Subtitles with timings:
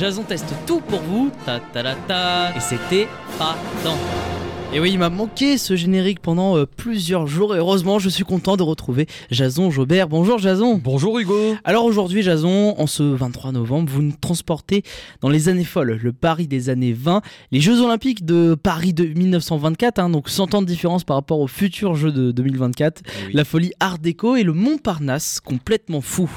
[0.00, 3.06] Jason teste tout pour vous, ta ta ta ta, et c'était
[3.38, 3.54] pas
[3.84, 4.39] tant.
[4.72, 8.22] Et oui, il m'a manqué ce générique pendant euh, plusieurs jours et heureusement, je suis
[8.22, 10.06] content de retrouver Jason Jobert.
[10.08, 10.80] Bonjour Jason.
[10.82, 11.56] Bonjour Hugo.
[11.64, 14.84] Alors aujourd'hui, Jason, en ce 23 novembre, vous nous transportez
[15.22, 17.20] dans les années folles, le Paris des années 20,
[17.50, 21.40] les Jeux Olympiques de Paris de 1924, hein, donc 100 ans de différence par rapport
[21.40, 23.32] aux futurs Jeux de 2024, Oui.
[23.34, 26.30] la folie Art déco et le Montparnasse, complètement fou.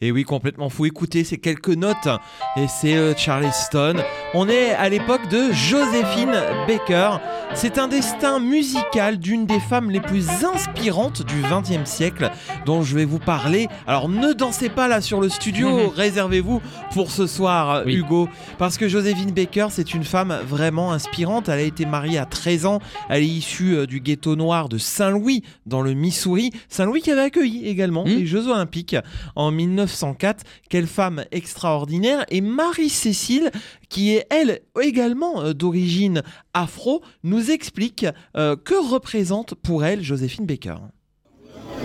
[0.00, 0.86] Et oui, complètement fou.
[0.86, 2.08] Écoutez, ces quelques notes,
[2.56, 3.94] et c'est euh, Charleston.
[4.34, 6.34] On est à l'époque de Joséphine
[6.66, 7.18] Baker.
[7.54, 12.30] C'est un destin musical d'une des femmes les plus inspirantes du XXe siècle
[12.64, 13.68] dont je vais vous parler.
[13.86, 17.96] Alors ne dansez pas là sur le studio, réservez-vous pour ce soir, Oui.
[17.96, 18.28] Hugo.
[18.56, 21.48] Parce que Joséphine Baker, c'est une femme vraiment inspirante.
[21.50, 22.80] Elle a été mariée à 13 ans.
[23.10, 26.52] Elle est issue euh, du ghetto noir de Saint-Louis, dans le Missouri.
[26.68, 28.08] Saint-Louis qui avait accueilli également Mm.
[28.08, 28.96] les Jeux Olympiques
[29.34, 30.44] en 1904.
[30.70, 32.24] Quelle femme extraordinaire.
[32.30, 33.50] Et Marie-Cécile,
[33.88, 36.22] qui est elle également euh, d'origine
[36.54, 38.06] afro, nous explique
[38.36, 40.76] euh, que représente pour elle Joséphine Baker.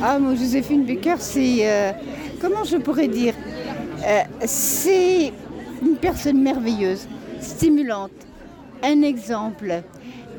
[0.02, 1.60] Ah, moi, Joséphine Baker, c'est.
[1.62, 1.92] euh,
[2.40, 3.34] comment je pourrais dire
[4.46, 5.32] C'est
[5.82, 7.08] une personne merveilleuse,
[7.40, 8.12] stimulante,
[8.84, 9.84] un exemple.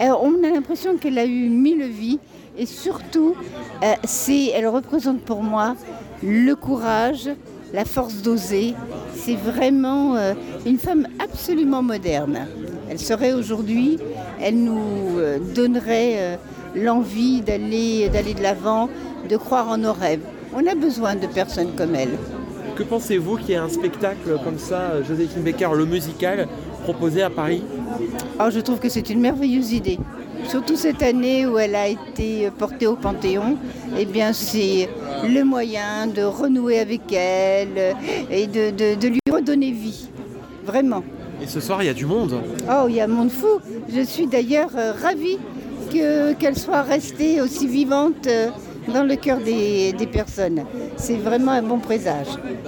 [0.00, 2.18] On a l'impression qu'elle a eu mille vies
[2.58, 3.36] et surtout,
[3.80, 5.76] elle représente pour moi
[6.24, 7.30] le courage,
[7.72, 8.74] la force d'oser.
[9.14, 10.34] C'est vraiment euh,
[10.66, 12.46] une femme absolument moderne.
[12.90, 13.98] Elle serait aujourd'hui,
[14.40, 16.36] elle nous euh, donnerait euh,
[16.74, 18.88] l'envie d'aller, d'aller de l'avant,
[19.28, 20.22] de croire en nos rêves.
[20.54, 22.18] On a besoin de personnes comme elle.
[22.76, 26.48] Que pensez-vous qu'il y ait un spectacle comme ça, Joséphine Baker, le musical,
[26.82, 27.62] proposé à Paris
[28.38, 29.98] Alors je trouve que c'est une merveilleuse idée.
[30.48, 33.56] Surtout cette année où elle a été portée au Panthéon,
[33.98, 34.88] eh bien c'est
[35.24, 37.94] le moyen de renouer avec elle
[38.30, 40.08] et de, de- de lui redonner vie.
[40.64, 41.02] Vraiment.
[41.40, 42.40] Et ce soir, il y a du monde.
[42.70, 43.60] Oh, il y a un monde fou.
[43.92, 45.38] Je suis d'ailleurs euh, ravie
[45.92, 48.48] que- qu'elle soit restée aussi vivante euh,
[48.88, 50.64] dans le cœur des, des personnes.
[50.96, 52.26] C'est vraiment un bon présage.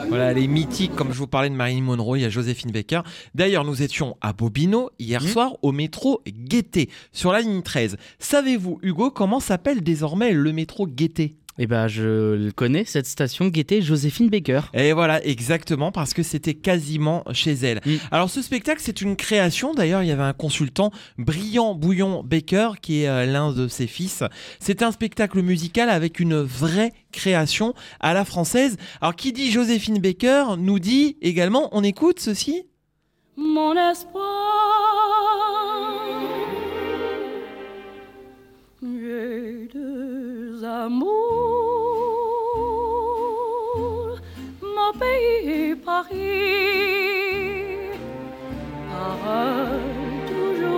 [0.08, 2.70] Voilà, elle est mythique, comme je vous parlais de Marilyn Monroe, il y a Joséphine
[2.70, 3.00] Baker.
[3.34, 7.96] D'ailleurs, nous étions à Bobino hier soir au métro Gaieté, sur la ligne 13.
[8.18, 13.46] Savez-vous, Hugo, comment s'appelle désormais le métro Gaieté Et bah je le connais, cette station
[13.46, 14.62] guettait Joséphine Baker.
[14.74, 17.80] Et voilà, exactement, parce que c'était quasiment chez elle.
[17.86, 17.96] Mm.
[18.10, 19.72] Alors ce spectacle, c'est une création.
[19.72, 23.86] D'ailleurs, il y avait un consultant, Brillant Bouillon Baker, qui est euh, l'un de ses
[23.86, 24.24] fils.
[24.58, 28.76] C'est un spectacle musical avec une vraie création à la française.
[29.00, 32.64] Alors qui dit Joséphine Baker nous dit également, on écoute ceci
[33.36, 35.23] mon espoir.
[40.64, 41.10] Amours,
[44.62, 46.16] mon pays et Paris,
[48.90, 49.80] pareil
[50.28, 50.74] toujours,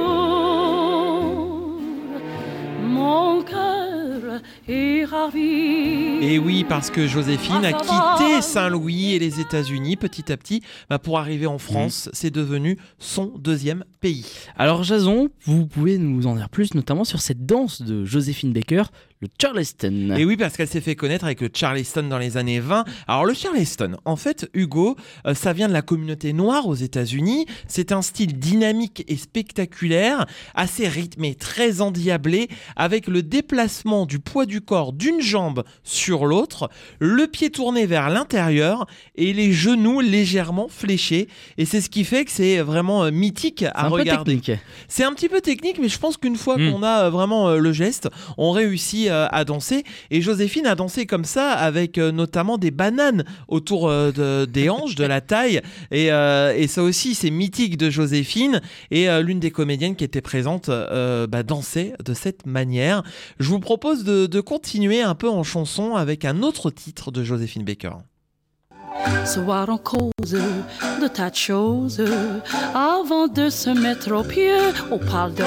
[2.83, 6.07] mon cœur est ravi.
[6.23, 10.99] Et oui, parce que Joséphine a quitté Saint-Louis et les États-Unis petit à petit bah,
[10.99, 12.09] pour arriver en France.
[12.13, 14.27] C'est devenu son deuxième pays.
[14.57, 18.85] Alors Jason, vous pouvez nous en dire plus, notamment sur cette danse de Joséphine Baker,
[19.21, 20.15] le Charleston.
[20.16, 22.84] Et oui, parce qu'elle s'est fait connaître avec le Charleston dans les années 20.
[23.09, 24.97] Alors le Charleston, en fait, Hugo,
[25.27, 27.47] euh, ça vient de la communauté noire aux États-Unis.
[27.66, 34.44] C'est un style dynamique et spectaculaire, assez rythmé, très endiablé, avec le déplacement du poids
[34.44, 36.69] du corps d'une jambe sur l'autre,
[36.99, 41.28] le pied tourné vers l'intérieur et les genoux légèrement fléchés.
[41.56, 44.38] Et c'est ce qui fait que c'est vraiment euh, mythique à regarder.
[44.38, 44.61] technique.
[44.88, 46.73] C'est un petit peu technique, mais je pense qu'une fois Mm.
[46.73, 48.08] qu'on a euh, vraiment le geste,
[48.38, 49.85] on réussit euh, à danser.
[50.11, 54.69] Et Joséphine a dansé comme ça, avec euh, notamment des bananes autour euh, de- des
[54.69, 55.61] hanches, de la taille.
[55.91, 58.61] Et, et ça aussi, c'est mythique de Joséphine.
[58.91, 63.03] Et l'une des comédiennes qui était présente bah, dansait de cette manière.
[63.38, 67.25] Je vous propose de, de continuer un peu en chanson avec un autre titre de
[67.25, 67.93] Joséphine Baker.
[69.25, 70.11] Ce soir on cause
[71.00, 72.03] de tas de choses
[72.75, 74.53] avant de se mettre au pied
[74.91, 75.44] au pardon.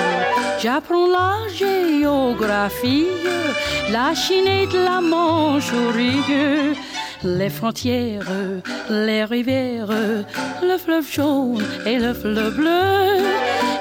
[0.62, 3.08] J'apprends la géographie,
[3.92, 6.76] la Chine et de la Manchourie.
[7.24, 8.28] les frontières,
[8.90, 9.90] les rivières,
[10.62, 13.24] le fleuve jaune et le fleuve bleu.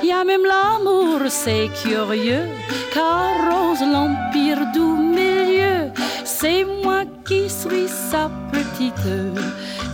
[0.02, 2.46] Y a même l'amour, c'est curieux,
[2.92, 5.90] car rose l'empire du milieu.
[6.24, 8.94] C'est moi qui suis sa petite,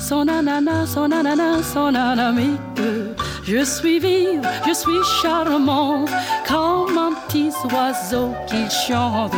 [0.05, 3.24] son ananas, son ananas, son anamique.
[3.47, 6.09] Je suis vive, je suis charmante,
[6.49, 8.57] comme un petit oiseau qui
[8.89, 9.33] chante.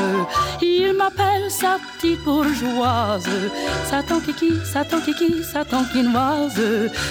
[0.63, 3.29] Il m'appelle sa petite bourgeoise,
[3.91, 6.61] Satan kiki, Satan kiki, Satan quinoise.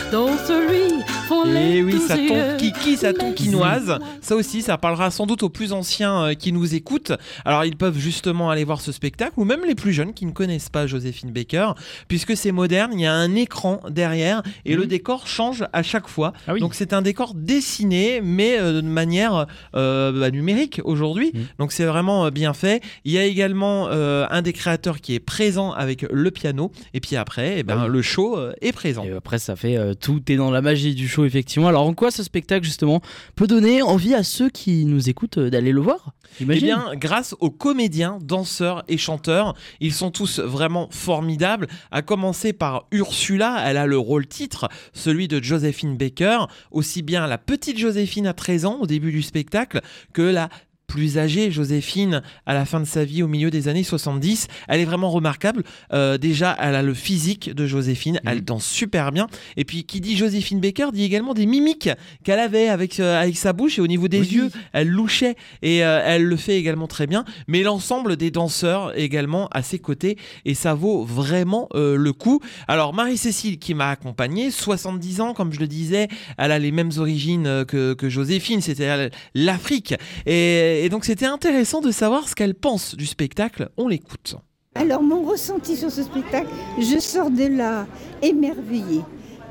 [0.09, 2.57] D'autres lui font les Et Eh oui, yeux.
[2.57, 3.99] kiki, Mais- quinoise.
[4.21, 7.11] Ça aussi, ça parlera sans doute aux plus anciens euh, qui nous écoutent.
[7.43, 10.31] Alors, ils peuvent justement aller voir ce spectacle, ou même les plus jeunes qui ne
[10.31, 11.71] connaissent pas Joséphine Baker,
[12.07, 16.07] puisque c'est moderne, il y a un écran derrière et le décor change à chaque
[16.07, 16.31] fois.
[16.47, 16.61] Ah oui.
[16.61, 19.45] Donc, c'est un décor dessiné, mais euh, de manière
[19.75, 21.31] euh, bah, numérique aujourd'hui.
[21.33, 21.45] Mhm.
[21.59, 22.81] Donc, c'est vraiment euh, bien fait.
[23.03, 27.15] Il y a également un des créateurs qui est présent avec le piano, et puis
[27.15, 27.91] après, eh ben, Ah oui.
[27.93, 29.03] le show est présent.
[29.03, 31.67] Et après, ça fait tout est dans la magie du show, effectivement.
[31.67, 33.01] Alors, en quoi ce spectacle, justement,
[33.35, 37.51] peut donner envie à ceux qui nous écoutent d'aller le voir Eh bien, grâce aux
[37.51, 41.67] comédiens, danseurs et chanteurs, ils sont tous vraiment formidables.
[41.91, 47.25] À commencer par Ursula, elle a le rôle titre, celui de Joséphine Baker, aussi bien
[47.25, 49.81] la petite Joséphine à 13 ans au début du spectacle
[50.13, 50.49] que la
[50.87, 54.47] plus âgée Joséphine à la fin de sa vie au milieu des années 70.
[54.67, 55.63] Elle est vraiment remarquable.
[55.93, 59.27] Euh, déjà, elle a le physique de Joséphine, elle danse super bien.
[59.57, 61.89] Et puis, qui dit Joséphine Baker dit également des mimiques
[62.23, 64.27] qu'elle avait avec, euh, avec sa bouche et au niveau des Oui.
[64.27, 67.25] yeux, elle louchait et euh, elle le fait également très bien.
[67.47, 72.39] Mais l'ensemble des danseurs également à ses côtés et ça vaut vraiment le coup.
[72.67, 76.91] Alors, Marie-Cécile qui m'a accompagné, 70 ans, comme je le disais, elle a les mêmes
[76.97, 79.93] origines que, que Joséphine, c'était l'Afrique.
[80.25, 83.69] Et, et donc, c'était intéressant de savoir ce qu'elle pense du spectacle.
[83.77, 84.35] On l'écoute.
[84.75, 86.47] Alors, mon ressenti sur ce spectacle,
[86.79, 87.87] je sors de là
[88.21, 89.01] émerveillée.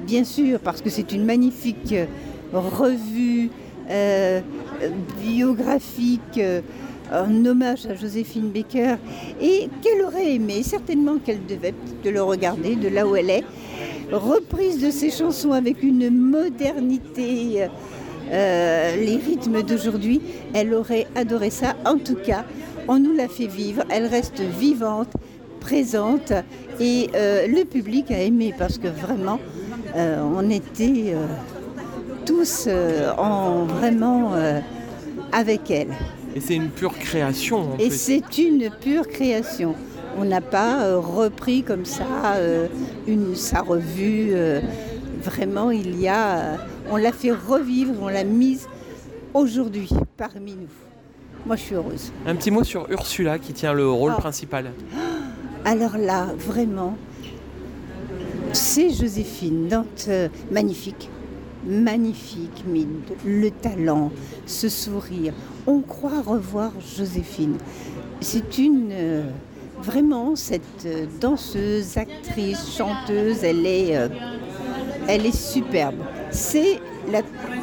[0.01, 2.07] Bien sûr, parce que c'est une magnifique euh,
[2.53, 3.51] revue
[3.91, 4.41] euh,
[5.23, 6.61] biographique euh,
[7.13, 8.97] en hommage à Joséphine Baker
[9.41, 13.45] et qu'elle aurait aimé, certainement qu'elle devait peut-être le regarder de là où elle est.
[14.11, 17.69] Reprise de ses chansons avec une modernité, euh,
[18.31, 20.21] les rythmes d'aujourd'hui,
[20.55, 21.75] elle aurait adoré ça.
[21.85, 22.45] En tout cas,
[22.89, 25.13] on nous l'a fait vivre, elle reste vivante,
[25.61, 26.33] présente
[26.81, 29.41] et euh, le public a aimé parce que vraiment,
[29.97, 31.27] euh, on était euh,
[32.27, 34.61] tous euh, en vraiment euh,
[35.33, 35.95] avec elle.
[36.37, 37.79] Et c'est une pure création.
[37.79, 39.75] Et c'est une pure création.
[40.19, 42.05] On n'a pas euh, repris comme ça
[42.37, 42.67] euh,
[43.07, 44.31] une, sa revue.
[44.33, 44.61] euh,
[45.23, 46.59] vraiment, il y a.
[46.91, 48.69] on l'a fait revivre, on l'a mise
[49.33, 50.69] aujourd'hui parmi nous.
[51.47, 52.13] Moi, je suis heureuse.
[52.27, 54.21] Un petit mot sur Ursula qui tient le rôle Ah.
[54.21, 54.71] principal.
[55.65, 56.97] Alors là, vraiment,
[58.53, 61.11] c'est Joséphine, Dante, euh, magnifique,
[61.67, 62.87] magnifique, mais
[63.27, 64.11] le talent,
[64.47, 65.33] ce sourire.
[65.67, 67.57] On croit revoir Joséphine.
[68.21, 69.23] C'est une, euh,
[69.83, 74.09] vraiment, cette euh, danseuse, actrice, chanteuse, elle est, euh,
[75.09, 75.97] elle est superbe.
[76.35, 76.81] C'est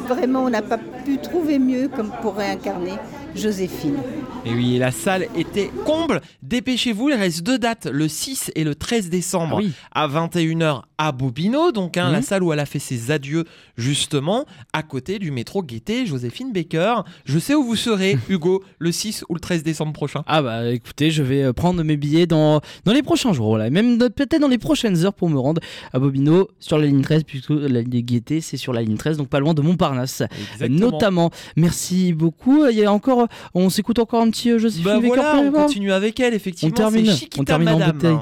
[0.08, 2.94] vraiment, on n'a pas pu trouver mieux comme pour réincarner
[3.34, 3.98] Joséphine.
[4.44, 6.20] Et oui, la salle était comble.
[6.42, 9.72] Dépêchez-vous, il reste deux dates, le 6 et le 13 décembre Ah oui.
[9.94, 12.12] à 21h à Bobino, donc hein, Mhm.
[12.12, 13.44] la salle où elle a fait ses adieux
[13.76, 17.02] justement, à côté du métro Gaîté, Joséphine Baker.
[17.24, 20.22] Je sais où vous serez, Hugo, le 6 ou le 13 décembre prochain.
[20.26, 23.70] Ah bah écoutez, je vais euh, prendre mes billets dans, dans les prochains jours, voilà.
[23.70, 25.60] même peut-être dans les prochaines heures pour me rendre
[25.92, 29.16] à Bobino sur la ligne 13, plutôt la ligne Gaieté, c'est sur la ligne 13,
[29.18, 30.22] donc pas loin de Montparnasse.
[30.68, 31.30] Notamment.
[31.56, 32.66] Merci beaucoup.
[32.66, 35.50] Il y a encore, on s'écoute encore un petit euh, Joséphine Bah Baker voilà, on
[35.50, 36.72] voir continue avec elle, effectivement.
[36.74, 37.92] On termine, c'est on Chiquita termine en Madame.
[37.92, 38.18] bouteille.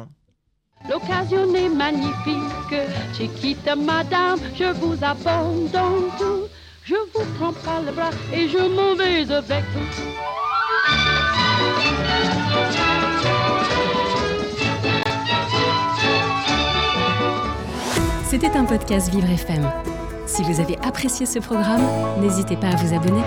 [0.91, 2.75] L'occasion est magnifique,
[3.17, 6.43] Chiquita madame, je vous abandonne tout.
[6.85, 11.31] Je vous prends par le bras et je m'en vais avec vous.
[18.25, 19.69] C'était un podcast Vivre FM.
[20.27, 21.83] Si vous avez apprécié ce programme,
[22.21, 23.23] n'hésitez pas à vous abonner.